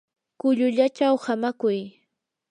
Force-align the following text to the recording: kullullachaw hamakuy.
kullullachaw 0.39 1.15
hamakuy. 1.25 1.79